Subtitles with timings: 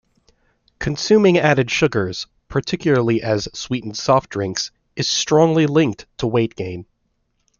[0.79, 6.87] Consuming added sugars, particularly as sweetened soft drinks, is strongly linked to weight gain.